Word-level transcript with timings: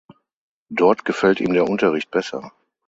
Dort 0.71 1.05
gefällt 1.05 1.39
ihm 1.41 1.53
der 1.53 1.69
Unterricht 1.69 2.09
besser. 2.09 2.51